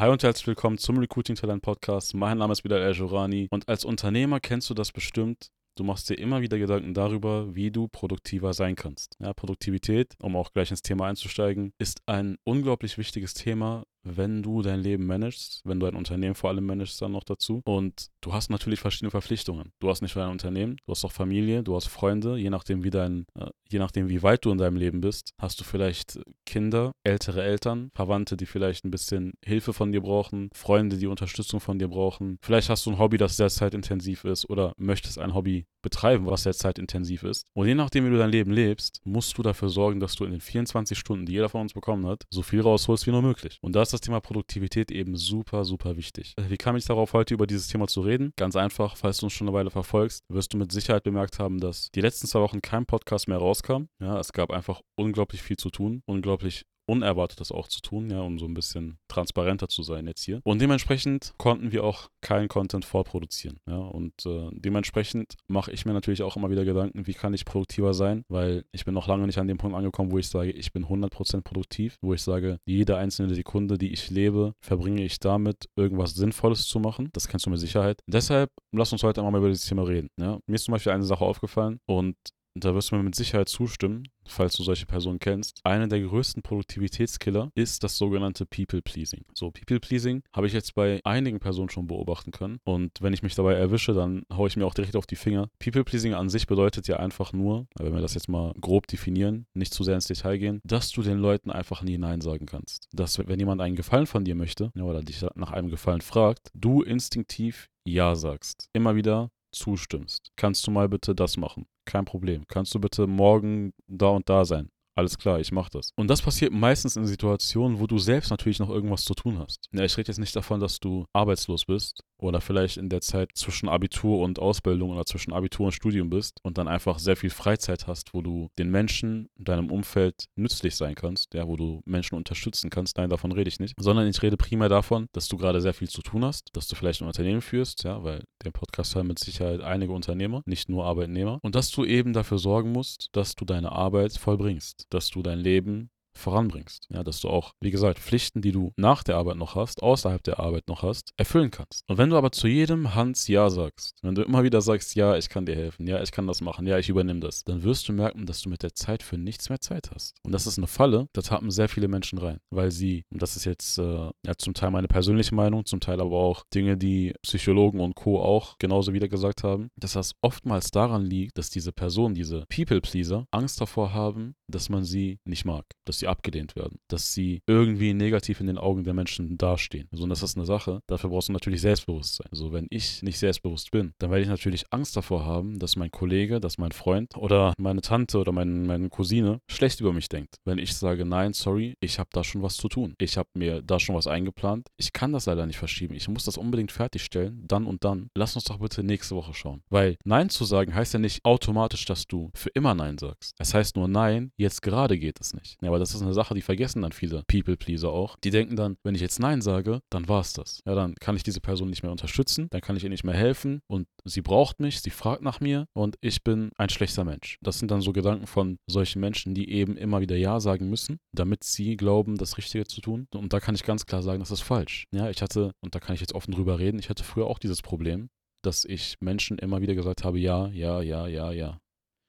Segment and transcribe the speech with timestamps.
[0.00, 2.14] Hi und herzlich willkommen zum Recruiting Talent Podcast.
[2.14, 5.50] Mein Name ist wieder El Jorani und als Unternehmer kennst du das bestimmt.
[5.76, 9.18] Du machst dir immer wieder Gedanken darüber, wie du produktiver sein kannst.
[9.20, 14.62] Ja, Produktivität, um auch gleich ins Thema einzusteigen, ist ein unglaublich wichtiges Thema, wenn du
[14.62, 17.62] dein Leben managst, wenn du ein Unternehmen vor allem managst dann noch dazu.
[17.64, 19.72] Und du hast natürlich verschiedene Verpflichtungen.
[19.80, 22.84] Du hast nicht nur ein Unternehmen, du hast auch Familie, du hast Freunde, je nachdem
[22.84, 26.20] wie dein, äh, je nachdem wie weit du in deinem Leben bist, hast du vielleicht
[26.46, 31.60] Kinder, ältere Eltern, Verwandte, die vielleicht ein bisschen Hilfe von dir brauchen, Freunde, die Unterstützung
[31.60, 32.38] von dir brauchen.
[32.42, 36.42] Vielleicht hast du ein Hobby, das sehr zeitintensiv ist oder möchtest ein Hobby betreiben, was
[36.42, 37.46] sehr zeitintensiv ist.
[37.54, 40.32] Und je nachdem, wie du dein Leben lebst, musst du dafür sorgen, dass du in
[40.32, 43.58] den 24 Stunden, die jeder von uns bekommen hat, so viel rausholst wie nur möglich.
[43.62, 46.34] Und da ist das Thema Produktivität eben super, super wichtig.
[46.38, 48.32] Wie kam ich darauf, heute über dieses Thema zu reden?
[48.36, 51.58] Ganz einfach, falls du uns schon eine Weile verfolgst, wirst du mit Sicherheit bemerkt haben,
[51.58, 53.86] dass die letzten zwei Wochen kein Podcast mehr rauskam.
[53.98, 58.38] Ja, es gab einfach unglaublich viel zu tun, unglaublich Unerwartetes auch zu tun, ja, um
[58.38, 60.40] so ein bisschen transparenter zu sein jetzt hier.
[60.44, 65.92] Und dementsprechend konnten wir auch keinen Content vorproduzieren, ja, und äh, dementsprechend mache ich mir
[65.92, 69.26] natürlich auch immer wieder Gedanken, wie kann ich produktiver sein, weil ich bin noch lange
[69.26, 72.58] nicht an dem Punkt angekommen, wo ich sage, ich bin 100% produktiv, wo ich sage,
[72.64, 77.10] jede einzelne Sekunde, die ich lebe, verbringe ich damit, irgendwas Sinnvolles zu machen.
[77.12, 78.00] Das kennst du mit Sicherheit.
[78.06, 80.08] Deshalb lass uns heute einmal über dieses Thema reden.
[80.18, 80.38] Ja.
[80.46, 82.16] Mir ist zum Beispiel eine Sache aufgefallen und
[82.54, 85.60] da wirst du mir mit Sicherheit zustimmen, falls du solche Personen kennst.
[85.64, 89.24] Einer der größten Produktivitätskiller ist das sogenannte People-Pleasing.
[89.34, 92.58] So, People-Pleasing habe ich jetzt bei einigen Personen schon beobachten können.
[92.64, 95.48] Und wenn ich mich dabei erwische, dann haue ich mir auch direkt auf die Finger.
[95.58, 99.74] People-Pleasing an sich bedeutet ja einfach nur, wenn wir das jetzt mal grob definieren, nicht
[99.74, 102.88] zu sehr ins Detail gehen, dass du den Leuten einfach nie Nein sagen kannst.
[102.92, 106.82] Dass, wenn jemand einen Gefallen von dir möchte oder dich nach einem Gefallen fragt, du
[106.82, 108.68] instinktiv Ja sagst.
[108.72, 110.32] Immer wieder zustimmst.
[110.36, 111.66] Kannst du mal bitte das machen?
[111.84, 112.46] Kein Problem.
[112.48, 114.70] Kannst du bitte morgen da und da sein?
[114.96, 115.92] Alles klar, ich mach das.
[115.96, 119.68] Und das passiert meistens in Situationen, wo du selbst natürlich noch irgendwas zu tun hast.
[119.72, 123.68] Ich rede jetzt nicht davon, dass du arbeitslos bist oder vielleicht in der Zeit zwischen
[123.68, 127.86] Abitur und Ausbildung oder zwischen Abitur und Studium bist und dann einfach sehr viel Freizeit
[127.86, 132.16] hast, wo du den Menschen in deinem Umfeld nützlich sein kannst, ja, wo du Menschen
[132.16, 132.98] unterstützen kannst.
[132.98, 133.74] Nein, davon rede ich nicht.
[133.78, 136.74] Sondern ich rede primär davon, dass du gerade sehr viel zu tun hast, dass du
[136.76, 140.84] vielleicht ein Unternehmen führst, ja, weil der Podcast haben mit Sicherheit einige Unternehmer, nicht nur
[140.84, 141.38] Arbeitnehmer.
[141.42, 145.38] Und dass du eben dafür sorgen musst, dass du deine Arbeit vollbringst dass du dein
[145.38, 146.86] Leben voranbringst.
[146.90, 150.22] Ja, dass du auch, wie gesagt, Pflichten, die du nach der Arbeit noch hast, außerhalb
[150.22, 151.84] der Arbeit noch hast, erfüllen kannst.
[151.88, 155.16] Und wenn du aber zu jedem Hans Ja sagst, wenn du immer wieder sagst, ja,
[155.16, 157.88] ich kann dir helfen, ja, ich kann das machen, ja, ich übernehme das, dann wirst
[157.88, 160.16] du merken, dass du mit der Zeit für nichts mehr Zeit hast.
[160.22, 163.36] Und das ist eine Falle, da tappen sehr viele Menschen rein, weil sie, und das
[163.36, 167.14] ist jetzt äh, ja zum Teil meine persönliche Meinung, zum Teil aber auch Dinge, die
[167.22, 168.20] Psychologen und Co.
[168.20, 173.26] auch genauso wieder gesagt haben, dass das oftmals daran liegt, dass diese Personen, diese People-Pleaser,
[173.30, 177.94] Angst davor haben, dass man sie nicht mag, dass sie abgelehnt werden, dass sie irgendwie
[177.94, 179.88] negativ in den Augen der Menschen dastehen.
[179.92, 182.28] Also, und das ist eine Sache, dafür brauchst du natürlich Selbstbewusstsein.
[182.30, 185.90] Also, wenn ich nicht selbstbewusst bin, dann werde ich natürlich Angst davor haben, dass mein
[185.90, 190.36] Kollege, dass mein Freund oder meine Tante oder mein, meine Cousine schlecht über mich denkt.
[190.44, 192.94] Wenn ich sage, nein, sorry, ich habe da schon was zu tun.
[192.98, 194.68] Ich habe mir da schon was eingeplant.
[194.76, 195.94] Ich kann das leider nicht verschieben.
[195.94, 198.08] Ich muss das unbedingt fertigstellen, dann und dann.
[198.16, 199.62] Lass uns doch bitte nächste Woche schauen.
[199.70, 203.34] Weil Nein zu sagen heißt ja nicht automatisch, dass du für immer Nein sagst.
[203.38, 205.56] Es heißt nur Nein, jetzt gerade geht es nicht.
[205.62, 208.16] Ja, aber das ist eine Sache, die vergessen dann viele People-Pleaser auch.
[208.22, 210.60] Die denken dann, wenn ich jetzt Nein sage, dann war es das.
[210.66, 213.14] Ja, dann kann ich diese Person nicht mehr unterstützen, dann kann ich ihr nicht mehr
[213.14, 217.38] helfen und sie braucht mich, sie fragt nach mir und ich bin ein schlechter Mensch.
[217.42, 220.98] Das sind dann so Gedanken von solchen Menschen, die eben immer wieder Ja sagen müssen,
[221.12, 223.06] damit sie glauben, das Richtige zu tun.
[223.14, 224.84] Und da kann ich ganz klar sagen, das ist falsch.
[224.92, 227.38] Ja, ich hatte, und da kann ich jetzt offen drüber reden, ich hatte früher auch
[227.38, 228.08] dieses Problem,
[228.42, 231.58] dass ich Menschen immer wieder gesagt habe, ja, ja, ja, ja, ja.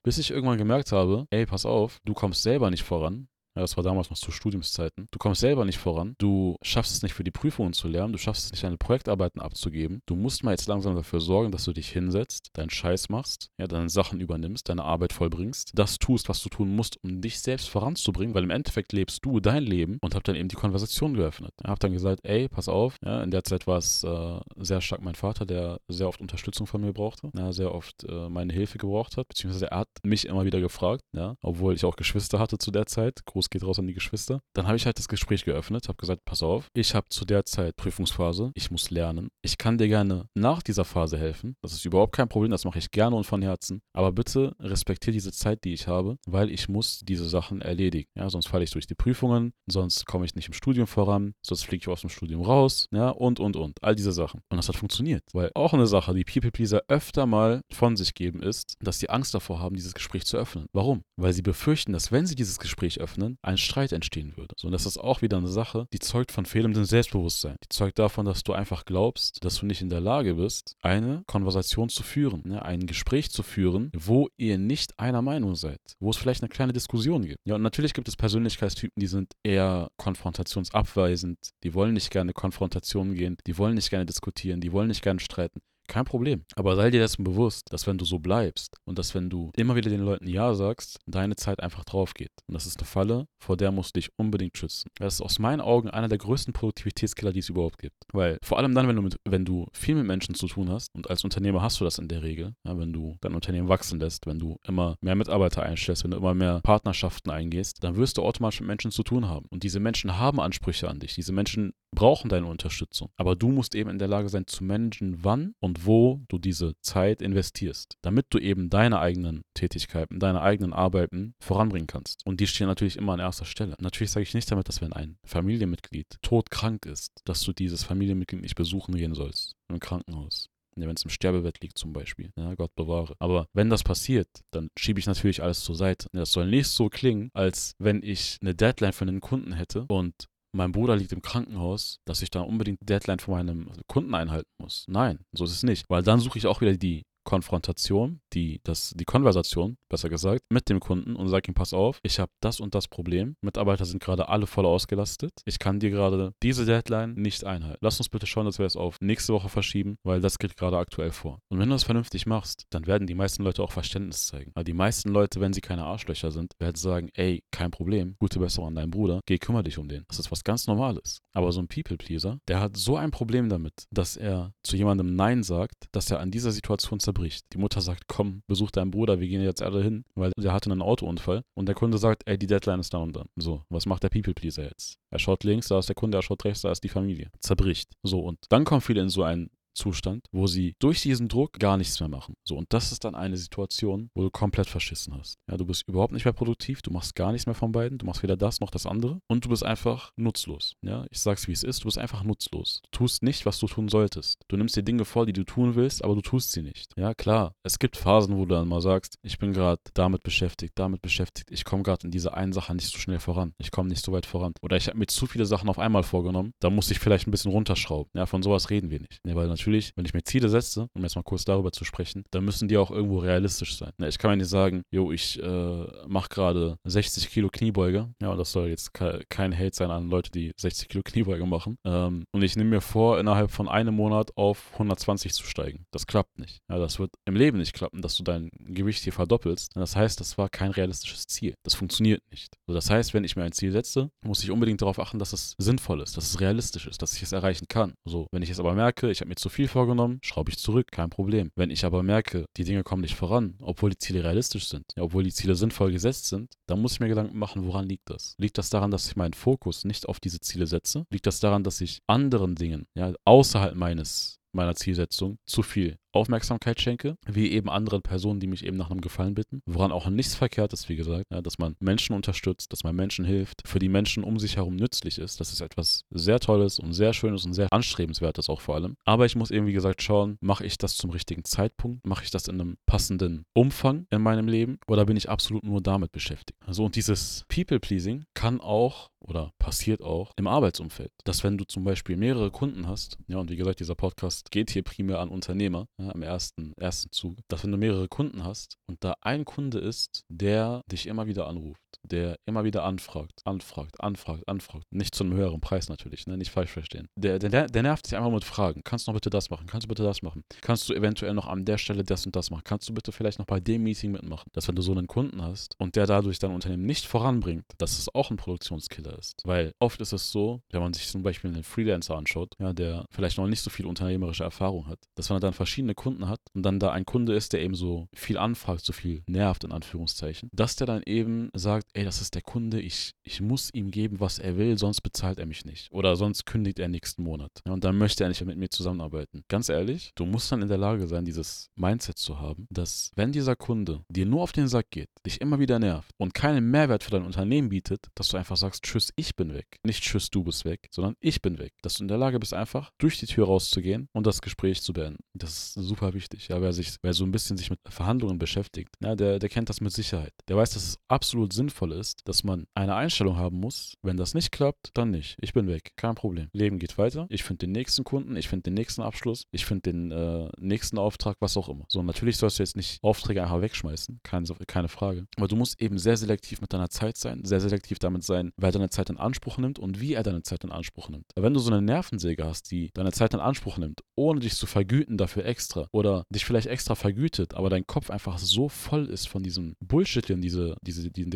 [0.03, 3.28] Bis ich irgendwann gemerkt habe, ey, pass auf, du kommst selber nicht voran.
[3.56, 5.07] Ja, das war damals noch zu Studiumszeiten.
[5.12, 6.16] Du kommst selber nicht voran.
[6.17, 8.13] Du schaffst es nicht für die Prüfungen zu lernen.
[8.13, 10.01] Du schaffst es nicht, deine Projektarbeiten abzugeben.
[10.06, 13.67] Du musst mal jetzt langsam dafür sorgen, dass du dich hinsetzt, deinen Scheiß machst, ja,
[13.67, 17.69] deine Sachen übernimmst, deine Arbeit vollbringst, das tust, was du tun musst, um dich selbst
[17.69, 21.53] voranzubringen, weil im Endeffekt lebst du dein Leben und hab dann eben die Konversation geöffnet.
[21.62, 22.95] Ich hab dann gesagt, ey, pass auf.
[23.03, 26.68] Ja, in der Zeit war es äh, sehr stark mein Vater, der sehr oft Unterstützung
[26.68, 30.25] von mir brauchte, ja, sehr oft äh, meine Hilfe gebraucht hat, beziehungsweise er hat mich
[30.25, 33.21] immer wieder gefragt, ja, obwohl ich auch Geschwister hatte zu der Zeit.
[33.42, 34.42] Gruß geht raus an die Geschwister.
[34.54, 37.44] Dann habe ich halt das Gespräch geöffnet, habe gesagt, pass auf, ich habe zu der
[37.44, 39.30] Zeit Prüfungsphase, ich muss lernen.
[39.42, 41.56] Ich kann dir gerne nach dieser Phase helfen.
[41.64, 43.82] Das ist überhaupt kein Problem, das mache ich gerne und von Herzen.
[43.94, 48.10] Aber bitte respektiere diese Zeit, die ich habe, weil ich muss diese Sachen erledigen.
[48.16, 51.64] Ja, sonst falle ich durch die Prüfungen, sonst komme ich nicht im Studium voran, sonst
[51.64, 53.82] fliege ich aus dem Studium raus, ja, und, und, und.
[53.82, 54.42] All diese Sachen.
[54.50, 55.24] Und das hat funktioniert.
[55.34, 59.10] Weil auch eine Sache, die People Pleaser öfter mal von sich geben, ist, dass sie
[59.10, 60.68] Angst davor haben, dieses Gespräch zu öffnen.
[60.74, 61.02] Warum?
[61.18, 64.56] Weil sie befürchten, dass wenn sie dieses Gespräch öffnen, Unternehmen ein Streit entstehen würde.
[64.57, 67.56] So, und das ist auch wieder eine Sache, die zeugt von fehlendem Selbstbewusstsein.
[67.63, 71.24] Die zeugt davon, dass du einfach glaubst, dass du nicht in der Lage bist, eine
[71.28, 76.10] Konversation zu führen, ne, ein Gespräch zu führen, wo ihr nicht einer Meinung seid, wo
[76.10, 77.39] es vielleicht eine kleine Diskussion gibt.
[77.45, 83.16] Ja, und natürlich gibt es Persönlichkeitstypen, die sind eher konfrontationsabweisend, die wollen nicht gerne Konfrontationen
[83.16, 85.60] gehen, die wollen nicht gerne diskutieren, die wollen nicht gerne streiten.
[85.92, 86.46] Kein Problem.
[86.56, 89.76] Aber sei dir dessen bewusst, dass wenn du so bleibst und dass wenn du immer
[89.76, 92.32] wieder den Leuten Ja sagst, deine Zeit einfach drauf geht.
[92.48, 94.90] Und das ist eine Falle, vor der musst du dich unbedingt schützen.
[94.96, 97.96] Das ist aus meinen Augen einer der größten Produktivitätskiller, die es überhaupt gibt.
[98.14, 100.88] Weil vor allem dann, wenn du, mit, wenn du viel mit Menschen zu tun hast,
[100.96, 104.00] und als Unternehmer hast du das in der Regel, ja, wenn du dein Unternehmen wachsen
[104.00, 108.18] lässt, wenn du immer mehr Mitarbeiter einstellst, wenn du immer mehr Partnerschaften eingehst, dann wirst
[108.18, 109.46] du automatisch mit Menschen zu tun haben.
[109.50, 111.16] Und diese Menschen haben Ansprüche an dich.
[111.16, 113.10] Diese Menschen brauchen deine Unterstützung.
[113.18, 116.74] Aber du musst eben in der Lage sein zu managen, wann und wo du diese
[116.81, 122.25] Zeit investierst, damit du eben deine eigenen Tätigkeiten, deine eigenen Arbeiten voranbringen kannst.
[122.25, 123.75] Und die stehen natürlich immer an erster Stelle.
[123.80, 128.42] Natürlich sage ich nicht damit, dass wenn ein Familienmitglied todkrank ist, dass du dieses Familienmitglied
[128.42, 130.50] nicht besuchen gehen sollst im Krankenhaus.
[130.78, 132.31] Ja, wenn es im Sterbebett liegt zum Beispiel.
[132.38, 133.16] Ja, Gott bewahre.
[133.19, 136.07] Aber wenn das passiert, dann schiebe ich natürlich alles zur Seite.
[136.13, 140.28] Das soll nicht so klingen, als wenn ich eine Deadline für einen Kunden hätte und
[140.53, 144.86] mein Bruder liegt im Krankenhaus, dass ich da unbedingt Deadline von meinem Kunden einhalten muss.
[144.88, 145.89] Nein, so ist es nicht.
[145.89, 150.69] Weil dann suche ich auch wieder die Konfrontation, die, das, die Konversation, besser gesagt, mit
[150.69, 153.35] dem Kunden und sage ihm, pass auf, ich habe das und das Problem.
[153.41, 155.31] Mitarbeiter sind gerade alle voll ausgelastet.
[155.45, 157.79] Ich kann dir gerade diese Deadline nicht einhalten.
[157.81, 160.77] Lass uns bitte schauen, dass wir es auf nächste Woche verschieben, weil das geht gerade
[160.77, 161.39] aktuell vor.
[161.50, 164.51] Und wenn du das vernünftig machst, dann werden die meisten Leute auch Verständnis zeigen.
[164.56, 168.39] Aber die meisten Leute, wenn sie keine Arschlöcher sind, werden sagen, ey, kein Problem, gute
[168.39, 170.03] Besserung an deinen Bruder, geh, kümmere dich um den.
[170.07, 171.21] Das ist was ganz Normales.
[171.33, 175.44] Aber so ein People-Pleaser, der hat so ein Problem damit, dass er zu jemandem Nein
[175.44, 177.46] sagt, dass er an dieser Situation zerbricht.
[177.54, 180.72] Die Mutter sagt, komm, besuch deinen Bruder, wir gehen jetzt alle hin, weil der hatte
[180.72, 181.44] einen Autounfall.
[181.54, 183.28] Und der Kunde sagt, ey, die Deadline ist da und dann.
[183.36, 184.98] So, was macht der People-Pleaser jetzt?
[185.10, 187.30] Er schaut links, da ist der Kunde, er schaut rechts, da ist die Familie.
[187.40, 187.92] Zerbricht.
[188.04, 191.77] So, und dann kommen viele in so einen Zustand, wo sie durch diesen Druck gar
[191.77, 192.35] nichts mehr machen.
[192.44, 195.38] So, und das ist dann eine Situation, wo du komplett verschissen hast.
[195.50, 198.06] Ja, du bist überhaupt nicht mehr produktiv, du machst gar nichts mehr von beiden, du
[198.06, 200.75] machst weder das noch das andere und du bist einfach nutzlos.
[200.81, 202.81] Ja, ich sag's wie es ist, du bist einfach nutzlos.
[202.91, 204.41] Du tust nicht, was du tun solltest.
[204.47, 206.91] Du nimmst dir Dinge vor, die du tun willst, aber du tust sie nicht.
[206.97, 210.73] Ja, klar, es gibt Phasen, wo du dann mal sagst, ich bin gerade damit beschäftigt,
[210.75, 213.89] damit beschäftigt, ich komme gerade in dieser einen Sache nicht so schnell voran, ich komme
[213.89, 214.53] nicht so weit voran.
[214.62, 217.31] Oder ich habe mir zu viele Sachen auf einmal vorgenommen, da muss ich vielleicht ein
[217.31, 218.12] bisschen runterschrauben.
[218.15, 219.19] Ja, von sowas reden wir nicht.
[219.25, 222.24] Ja, weil natürlich, wenn ich mir Ziele setze, um jetzt mal kurz darüber zu sprechen,
[222.31, 223.92] dann müssen die auch irgendwo realistisch sein.
[224.08, 228.10] Ich kann mir nicht sagen, jo, ich äh, mache gerade 60 Kilo Kniebeuge.
[228.22, 231.78] Ja, das soll jetzt kein Hate sein an Leute, die 60 Kilo Kniebeuge machen.
[231.86, 235.86] Ähm, und ich nehme mir vor, innerhalb von einem Monat auf 120 zu steigen.
[235.92, 236.57] Das klappt nicht.
[236.68, 239.75] Ja, das wird im Leben nicht klappen, dass du dein Gewicht hier verdoppelst.
[239.75, 241.54] Das heißt, das war kein realistisches Ziel.
[241.64, 242.56] Das funktioniert nicht.
[242.68, 245.34] Also das heißt, wenn ich mir ein Ziel setze, muss ich unbedingt darauf achten, dass
[245.34, 247.94] es sinnvoll ist, dass es realistisch ist, dass ich es erreichen kann.
[248.06, 250.88] So, wenn ich jetzt aber merke, ich habe mir zu viel vorgenommen, schraube ich zurück,
[250.92, 251.51] kein Problem.
[251.56, 255.24] Wenn ich aber merke, die Dinge kommen nicht voran, obwohl die Ziele realistisch sind, obwohl
[255.24, 258.36] die Ziele sinnvoll gesetzt sind, dann muss ich mir Gedanken machen, woran liegt das?
[258.38, 261.06] Liegt das daran, dass ich meinen Fokus nicht auf diese Ziele setze?
[261.09, 266.81] Liegt das daran, dass ich anderen Dingen, ja, außerhalb meines meiner Zielsetzung zu viel Aufmerksamkeit
[266.81, 269.62] schenke, wie eben anderen Personen, die mich eben nach einem Gefallen bitten.
[269.66, 273.25] Woran auch nichts verkehrt ist, wie gesagt, ja, dass man Menschen unterstützt, dass man Menschen
[273.25, 275.40] hilft, für die Menschen um sich herum nützlich ist.
[275.40, 278.96] Das ist etwas sehr Tolles und sehr Schönes und sehr Anstrebenswertes auch vor allem.
[279.06, 282.06] Aber ich muss eben, wie gesagt, schauen, mache ich das zum richtigen Zeitpunkt?
[282.06, 284.80] Mache ich das in einem passenden Umfang in meinem Leben?
[284.88, 286.59] Oder bin ich absolut nur damit beschäftigt?
[286.66, 291.12] Also und dieses People-Pleasing kann auch oder passiert auch im Arbeitsumfeld.
[291.24, 294.71] Dass wenn du zum Beispiel mehrere Kunden hast, ja, und wie gesagt, dieser Podcast geht
[294.71, 298.78] hier primär an Unternehmer, ja, im ersten, ersten Zug, dass wenn du mehrere Kunden hast
[298.88, 304.02] und da ein Kunde ist, der dich immer wieder anruft, der immer wieder anfragt, anfragt,
[304.02, 307.08] anfragt, anfragt, nicht zu einem höheren Preis natürlich, ne, nicht falsch verstehen.
[307.16, 308.81] Der, der, der nervt dich einfach mit Fragen.
[308.84, 309.68] Kannst du noch bitte das machen?
[309.68, 310.44] Kannst du bitte das machen?
[310.62, 312.64] Kannst du eventuell noch an der Stelle das und das machen?
[312.64, 314.50] Kannst du bitte vielleicht noch bei dem Meeting mitmachen?
[314.54, 317.98] Dass wenn du so einen Kunden hast und der dadurch dein Unternehmen nicht voranbringt, dass
[317.98, 319.42] es auch ein Produktionskiller ist.
[319.44, 323.06] Weil oft ist es so, wenn man sich zum Beispiel einen Freelancer anschaut, ja, der
[323.12, 326.40] vielleicht noch nicht so viel unternehmerische Erfahrung hat, dass wenn er dann verschiedene Kunden hat
[326.54, 329.72] und dann da ein Kunde ist, der eben so viel anfragt, so viel nervt, in
[329.72, 333.92] Anführungszeichen, dass der dann eben sagt, ey, das ist der Kunde, ich, ich muss ihm
[333.92, 335.92] geben, was er will, sonst bezahlt er mich nicht.
[335.92, 337.52] Oder sonst kündigt er nächsten Monat.
[337.66, 339.44] Ja, und dann möchte er nicht mit mir zusammenarbeiten.
[339.48, 343.31] Ganz ehrlich, du musst dann in der Lage sein, dieses Mindset zu haben, dass wenn
[343.31, 347.04] dieser Kunde dir nur auf den Sack geht, dich immer wieder nervt und keinen Mehrwert
[347.04, 349.80] für dein Unternehmen bietet, dass du einfach sagst, tschüss, ich bin weg.
[349.83, 351.74] Nicht tschüss, du bist weg, sondern ich bin weg.
[351.81, 354.94] Dass du in der Lage bist, einfach durch die Tür rauszugehen und das Gespräch zu
[354.94, 355.24] beenden.
[355.33, 356.48] Das ist super wichtig.
[356.48, 359.69] Ja, wer sich, wer so ein bisschen sich mit Verhandlungen beschäftigt, ja, der, der kennt
[359.69, 360.33] das mit Sicherheit.
[360.48, 364.18] Der weiß, dass es absolut sinnvoll wertvoll ist, dass man eine Einstellung haben muss, wenn
[364.18, 365.38] das nicht klappt, dann nicht.
[365.42, 365.94] Ich bin weg.
[365.95, 366.50] Kein Problem.
[366.54, 367.28] Leben geht weiter.
[367.30, 370.97] Ich finde den nächsten Kunden, ich finde den nächsten Abschluss, ich finde den äh, nächsten
[370.97, 371.85] Auftrag, was auch immer.
[371.88, 375.26] So, natürlich sollst du jetzt nicht Aufträge einfach wegschmeißen, keine, keine Frage.
[375.38, 378.71] Aber du musst eben sehr selektiv mit deiner Zeit sein, sehr selektiv damit sein, wer
[378.71, 381.26] deine Zeit in Anspruch nimmt und wie er deine Zeit in Anspruch nimmt.
[381.35, 384.66] Wenn du so eine Nervensäge hast, die deine Zeit in Anspruch nimmt, ohne dich zu
[384.66, 389.28] vergüten dafür extra oder dich vielleicht extra vergütet, aber dein Kopf einfach so voll ist
[389.28, 391.31] von diesem Bullshit, den diese, diese, den,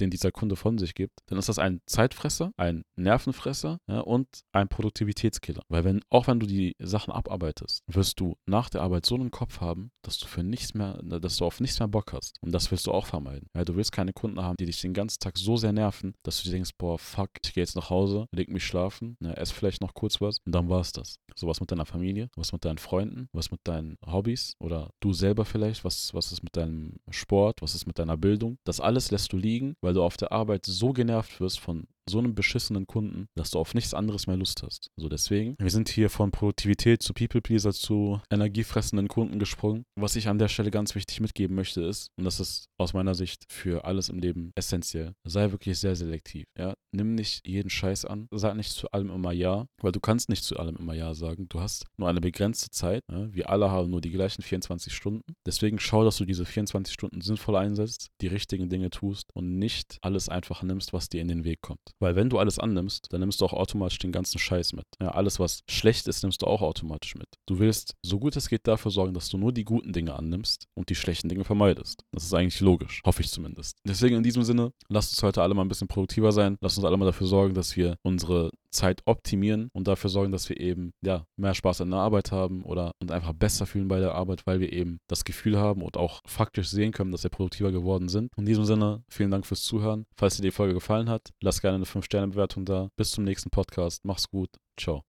[0.00, 4.28] den dieser Kunde von sich gibt, dann ist das ein Zeitfresser, ein Nervenfresser ja, und
[4.52, 5.62] ein Produktivitätskiller.
[5.68, 9.30] Weil wenn, auch wenn du die Sachen abarbeitest, wirst du nach der Arbeit so einen
[9.30, 12.36] Kopf haben, dass du für nichts mehr, dass du auf nichts mehr Bock hast.
[12.40, 13.48] Und das willst du auch vermeiden.
[13.54, 16.38] Ja, du willst keine Kunden haben, die dich den ganzen Tag so sehr nerven, dass
[16.38, 19.50] du dir denkst, boah, fuck, ich gehe jetzt nach Hause, leg mich schlafen, ja, ess
[19.50, 21.18] vielleicht noch kurz was und dann war es das.
[21.34, 25.44] Sowas mit deiner Familie, was mit deinen Freunden, was mit deinen Hobbys oder du selber
[25.44, 28.58] vielleicht, was, was ist mit deinem Sport, was ist mit deiner Bildung.
[28.64, 32.18] Das alles lässt du liegen, weil du auf der Arbeit so genervt wirst von so
[32.18, 34.90] einem beschissenen Kunden, dass du auf nichts anderes mehr Lust hast.
[34.96, 39.84] So deswegen, wir sind hier von Produktivität zu People Pleaser zu energiefressenden Kunden gesprungen.
[39.96, 43.14] Was ich an der Stelle ganz wichtig mitgeben möchte ist, und das ist aus meiner
[43.14, 46.46] Sicht für alles im Leben essentiell, sei wirklich sehr selektiv.
[46.58, 46.74] Ja?
[46.92, 50.44] Nimm nicht jeden Scheiß an, sag nicht zu allem immer Ja, weil du kannst nicht
[50.44, 51.48] zu allem immer Ja sagen.
[51.48, 53.02] Du hast nur eine begrenzte Zeit.
[53.10, 53.32] Ja?
[53.32, 55.34] Wir alle haben nur die gleichen 24 Stunden.
[55.44, 59.98] Deswegen schau, dass du diese 24 Stunden sinnvoll einsetzt, die richtigen Dinge tust und nicht
[60.02, 61.92] alles einfach nimmst, was dir in den Weg kommt.
[61.98, 64.84] Weil wenn du alles annimmst, dann nimmst du auch automatisch den ganzen Scheiß mit.
[65.00, 67.28] Ja, alles, was schlecht ist, nimmst du auch automatisch mit.
[67.46, 70.66] Du willst, so gut es geht, dafür sorgen, dass du nur die guten Dinge annimmst
[70.74, 72.04] und die schlechten Dinge vermeidest.
[72.12, 73.02] Das ist eigentlich logisch.
[73.04, 73.78] Hoffe ich zumindest.
[73.84, 76.56] Deswegen in diesem Sinne, lasst uns heute alle mal ein bisschen produktiver sein.
[76.60, 80.48] Lasst uns alle mal dafür sorgen, dass wir unsere Zeit optimieren und dafür sorgen, dass
[80.48, 83.98] wir eben ja, mehr Spaß an der Arbeit haben oder uns einfach besser fühlen bei
[83.98, 87.30] der Arbeit, weil wir eben das Gefühl haben und auch faktisch sehen können, dass wir
[87.30, 88.32] produktiver geworden sind.
[88.36, 90.06] In diesem Sinne, vielen Dank fürs Zuhören.
[90.16, 92.88] Falls dir die Folge gefallen hat, lasst gerne eine 5-Sterne-Bewertung da.
[92.96, 94.04] Bis zum nächsten Podcast.
[94.04, 94.50] Mach's gut.
[94.78, 95.04] Ciao.